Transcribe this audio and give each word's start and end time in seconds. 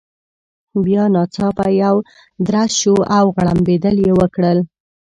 بیا 0.83 1.03
ناڅاپه 1.13 1.67
یو 1.81 1.95
درز 2.47 2.71
شو، 2.79 2.95
او 3.17 3.25
غړمبېدل 3.35 3.95
يې 4.05 4.11
وکړل. 4.19 4.57